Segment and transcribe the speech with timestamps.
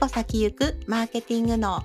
[0.00, 1.82] 歩先行くマーケティング脳。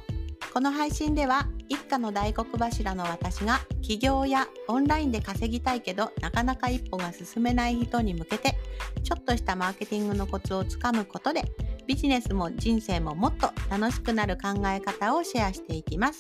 [0.54, 8.56] この配信では一家の大黒柱の私が起業やオンラインで稼ぎたいけどなかなか一歩が進めない人に向けて
[9.04, 11.44] ちょっとしたマーケティングのコツをつかむことで
[11.88, 16.20] ビジネスも人生ももっと楽しくなる考え方をシェアしていきます。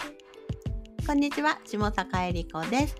[1.05, 2.96] こんにちは下坂恵理子です。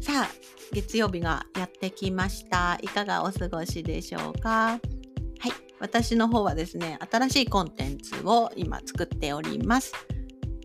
[0.00, 0.28] さあ
[0.72, 2.78] 月曜日がやってきました。
[2.82, 4.50] いかがお過ごしでしょうか？
[4.50, 5.71] はい。
[5.82, 9.92] 私の方はですね、新しいコンテンツを今作っております。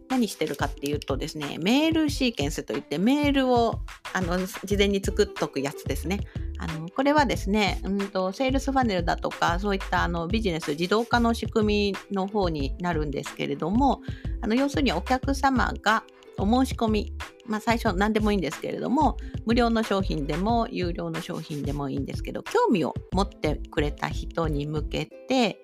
[0.09, 3.79] 何してるかっていうとですね、メールシーケンスといってメールを
[4.13, 6.19] あの事前に作っとくやつですね。
[6.59, 14.01] あのこれはですね、うんと、セールスファネルだとか、そういったあのビジネス自動化の仕組みの方になるんですけれども、
[14.41, 16.03] あの要するにお客様が
[16.39, 17.13] お申し込み、
[17.45, 25.59] まあ、最初何でもいいんですけれども無料の商品でも有料の商品でもいいんですけど興味を持ってくれた人に向けて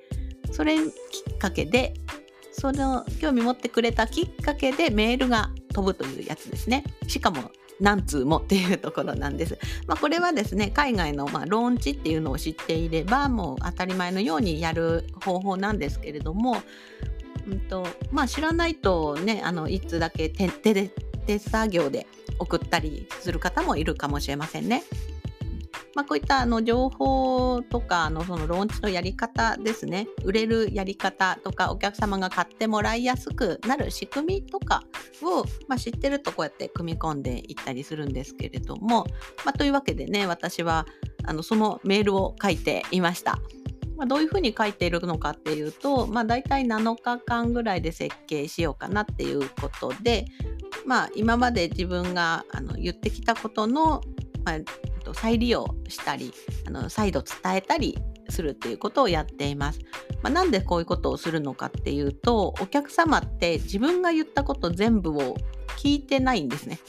[0.51, 0.81] それき
[1.33, 1.93] っかけで
[2.51, 6.83] その興味持ってくれたきっかけでメールが飛ぶというやつですね。
[7.07, 9.57] しかも何通もっていうところなんです。
[9.87, 16.57] まあ、これはですね海外のまあローンチっていうのを知っていればもう当たり前のようにやる方法なんですけれども
[17.47, 20.91] うんとまあ、知らないとねあの1通だけ手で
[21.25, 22.07] 手作業で
[22.39, 24.83] 送ったりする方もいるかもしれませんね。
[25.95, 34.81] まあ、こういったあの情報とかのそのローンチのやり方ですね売れるやり方とかお客様が買ってもらいやすくなる仕組みとか
[35.21, 39.05] を、まあ、知ってるとこうやって組み込んでいったりするんですけれども、
[39.45, 40.87] まあ、というわけでね私は
[41.25, 43.39] あのそのメールを書いていました。
[43.97, 50.25] まあ、どういうふうに書いているのかっていうと、まあ、大体7日間ぐらいで設計しようかなっていうことで、
[50.85, 54.01] まあ、今まで自分があの言ってきたことの、
[54.43, 56.33] まあ、再利用したり
[56.67, 57.97] あの再度伝えたり
[58.29, 59.79] するっていうことをやっています。
[60.23, 65.35] まあ、なんでこういうことをするのかっていうとお客様って自分が言ったこと全部を
[65.77, 66.79] 聞いてないんですね。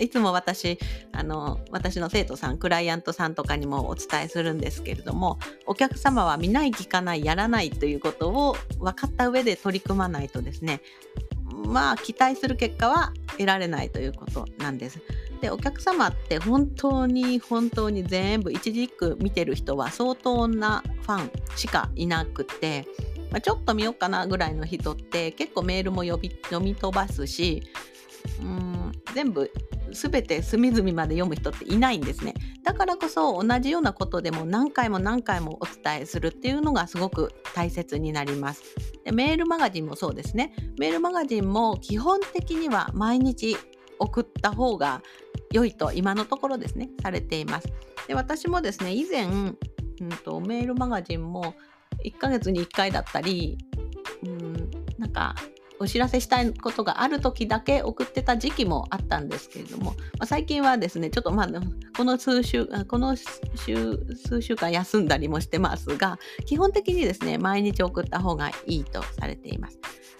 [0.00, 0.78] いつも私
[1.12, 10.80] あの私の生徒さんクライアントさんとかにもお伝えするんですけれどもお客様は見ない聞かないやらないということを分かった上で取り組まないとですね
[11.66, 14.98] まあ期待する結果は得られないということなんです。
[15.40, 22.86] でお客様って本当に本当に全部一軸見てる人は相当なファンしかいなくて、
[23.30, 27.62] まあ、ちょっと見ようかなぐらいの人って結構メールも読み読み飛ばすし
[28.40, 29.50] うん全部
[29.92, 32.34] 全て隅々まで読む人っていないんですね。
[32.64, 38.62] だからこそ同じようなことでも何回も何回もお伝えするっていうのがすごく大切になります。
[39.04, 40.54] でメールマガジンもそうですね。
[40.78, 43.56] メールマガジンも基本的には毎日
[43.98, 45.02] 送った方が
[45.56, 47.68] 良いと今のところですねされています。
[48.06, 49.58] で私もですね以前、うん
[50.24, 51.54] と、メールマガジンも
[52.04, 53.56] 1ヶ月に1回だったり、
[54.24, 55.34] うん、なんか
[55.78, 61.48] お知らせしたいことがある時だけ送ってた時期もあったんですけれども、まあ、最近はですねちょっとまあ
[61.96, 69.78] この数週この週数週間休んだりもしてますが基本的にですね毎日送った方がいいとされています。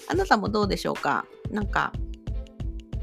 [0.08, 1.26] あなたもどうでしょうか？
[1.50, 1.92] なんか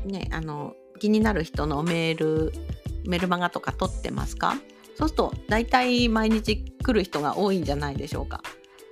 [0.05, 2.53] ねあの気になる人のメール
[3.05, 4.55] メルマガとか取ってますか？
[4.95, 8.41] そうすると大体毎日来る人が多いんじゃないでしょうか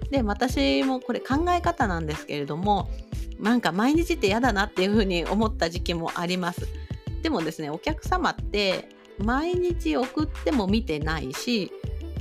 [0.09, 2.89] で私もこれ考え方なんですけれども
[3.39, 6.67] なんか毎日って嫌だなっていうふうに思った時期もあります。
[7.21, 11.71] でもですねお客様って毎日送っても見てないし、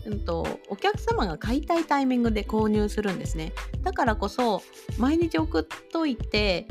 [0.07, 3.53] うんと、お客様が買いたいタイミングで購入するんですね。
[3.83, 4.63] だからこそ
[4.99, 6.69] 毎日送っといて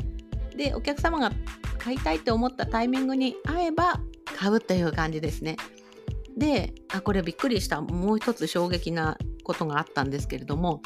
[0.56, 1.32] でお客様が
[1.80, 4.00] 買いたいって思ったタイミングに合えば
[4.36, 5.56] 買うという感じですね。
[6.36, 10.80] であこれびっくりしたもう一つ衝撃なことがあったんですけれども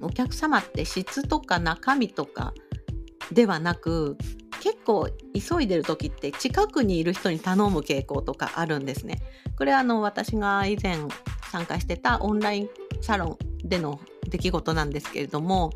[0.00, 2.54] お客様って質とか中身とか
[3.30, 4.16] ではなく
[4.60, 9.20] 結構急いでる時って近くにいる人に頼む傾向とかあるんですね。
[9.56, 10.96] これはあの私が以前
[11.50, 12.68] 参加してたオンライン
[13.00, 15.70] サロンでの出来事なんですけれども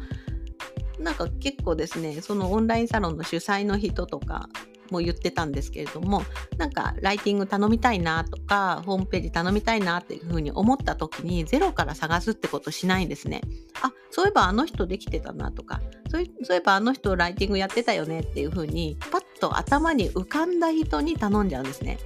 [0.98, 4.48] なんか結構ですねそのオンラインサロンの主催の人とか
[4.90, 6.22] も言ってたんですけれども
[6.58, 13.40] なんかライティング頼みたいなとかホームページ頼みたいなっていうふうに思った時にゼロから探すってことしないんですね。
[13.82, 21.98] あそういえばあの人できてたなとかそういえばあの人ライティングやってたよねっていうふうにパッと頭に浮かんだ人に頼んじゃうんですね。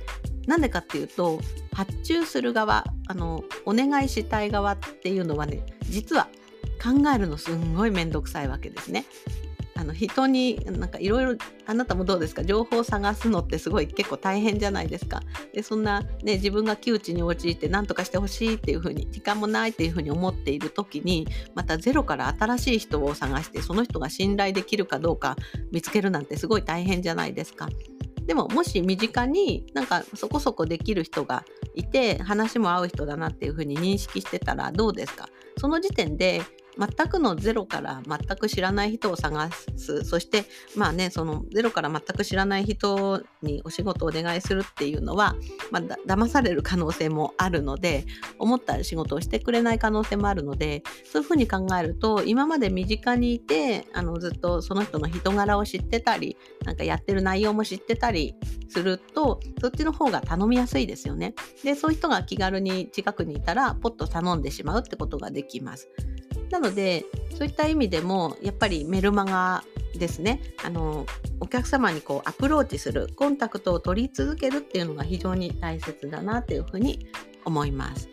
[0.46, 1.38] なんでかっていうと
[1.72, 6.28] 発注する側あのお願いしたい側っていうのはね実は
[6.82, 9.04] 考えるのすんごいめんどくさいわけですね。
[9.76, 12.44] あの人になんかいろいろあなたもどうですか？
[12.44, 15.22] 情報を探すのってすごい結構大変じゃないですか。
[15.54, 25.36] でそんな、ね、自分が窮地に陥って何とかしてほしいっていうふうに時間もないっていうふうに思っている時にまたゼロから新しい人を探してその人が信頼できるかどうか
[25.72, 27.68] 見つけるなんてすごい大変じゃないですか。
[28.26, 31.44] でももし身近になんかそこそこできる人が
[31.74, 35.26] いて話も合う人だなっていうふうに認識してたらどうですか？
[35.56, 36.42] その時点で
[36.80, 40.44] 全くのゼロから全く知らない人を探すそして
[40.76, 45.36] まあねそのゼロから全く知らない人にお仕事をお願いするっていうのは、
[45.70, 48.06] まあ、だ騙される可能性もあるので
[48.38, 58.34] 思った仕事をしてくれない可能性もあるのでそういうふうに考えると今まで身近にいてあのずっとその人の人柄を知ってたりなんかやってる内容も知ってたり
[58.68, 61.34] するとそっちの方が頼みやすいですよね。
[61.64, 65.88] でそういう人が気軽に近くにいたらポッと頼んでしまうってことができます。
[66.50, 67.04] なので
[67.36, 69.64] そういった意味でもやっぱりメルマガ
[69.94, 71.06] ですねあの
[71.40, 77.08] お客様にこうアプローチするコンタクトを取り続けるっていうのが非常に大切だなというふうに
[77.44, 78.08] 思います。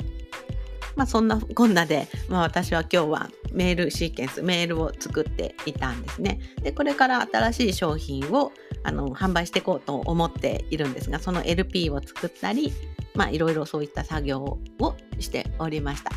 [0.95, 6.39] まあ、そんなこんなで、まあ、私は今日はメールシーケンスメールを作っていたんですね。
[6.63, 8.51] でこれから新しい商品を
[8.83, 12.73] あの販売していこうと思っているんですがその LP を作ったり、
[13.13, 14.59] まあ、いろいろそういった作業を
[15.19, 16.11] しておりました。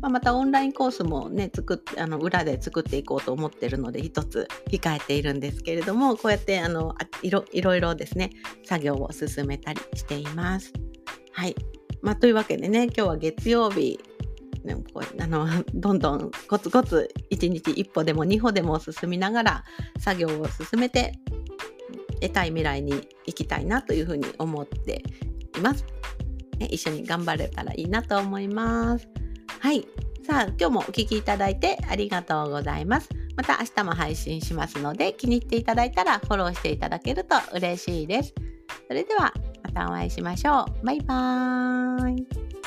[0.00, 8.30] まあ、またオンラインコースもね作っあの裏で作っていこうと思ってるので一つ控えているんですけれどもこうやってあのいろいろいろですね
[8.64, 10.72] 作業を進めたりしています。
[11.32, 11.54] はい、
[12.02, 14.00] まあ、というわけでね今日は月曜日
[14.64, 19.64] ね、こうあの どんどんコツコツ1日1歩でも2歩でも進みながら
[19.98, 21.14] 作業を進めて
[22.20, 22.92] 得たい未来に
[23.26, 25.02] 行きたいなというふうに思って
[25.56, 25.84] います。
[26.58, 29.09] 一緒に頑張れたらいいなと思います。
[29.60, 29.86] はい。
[30.26, 33.10] さあ、今日もお聴きいただいてありがとうございます。
[33.36, 38.34] また明日も配信しますので、気に入っていただいたらフォローしていただけると嬉しいです。
[38.88, 40.86] それでは、またお会いしましょう。
[40.86, 42.59] バイバーイ。